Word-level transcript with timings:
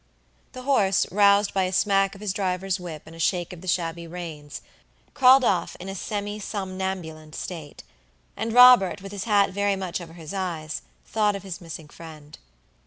The 0.53 0.63
horse, 0.63 1.05
roused 1.11 1.53
by 1.53 1.65
a 1.65 1.71
smack 1.71 2.15
of 2.15 2.21
his 2.21 2.33
driver's 2.33 2.79
whip 2.79 3.03
and 3.05 3.15
a 3.15 3.19
shake 3.19 3.53
of 3.53 3.61
the 3.61 3.67
shabby 3.67 4.07
reins, 4.07 4.63
crawled 5.13 5.43
off 5.43 5.75
in 5.79 5.87
a 5.89 5.93
semi 5.93 6.39
somnambulent 6.39 7.35
state; 7.35 7.83
and 8.35 8.51
Robert, 8.51 9.03
with 9.03 9.11
his 9.11 9.25
hat 9.25 9.51
very 9.51 9.75
much 9.75 10.01
over 10.01 10.13
his 10.13 10.33
eyes, 10.33 10.81
thought 11.05 11.35
of 11.35 11.43
his 11.43 11.61
missing 11.61 11.87
friend. 11.87 12.39